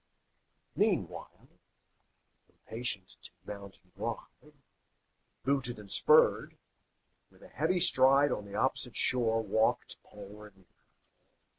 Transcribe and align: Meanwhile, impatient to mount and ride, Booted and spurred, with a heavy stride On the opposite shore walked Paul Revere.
Meanwhile, 0.75 1.47
impatient 2.49 3.17
to 3.21 3.29
mount 3.45 3.77
and 3.83 3.91
ride, 3.95 4.53
Booted 5.45 5.77
and 5.77 5.91
spurred, 5.91 6.57
with 7.29 7.43
a 7.43 7.49
heavy 7.49 7.79
stride 7.79 8.31
On 8.31 8.45
the 8.45 8.55
opposite 8.55 8.95
shore 8.95 9.43
walked 9.43 10.01
Paul 10.01 10.37
Revere. 10.37 10.65